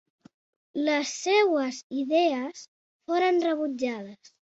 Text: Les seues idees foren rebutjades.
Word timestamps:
Les 0.87 1.11
seues 1.27 1.83
idees 1.99 2.67
foren 3.11 3.43
rebutjades. 3.49 4.39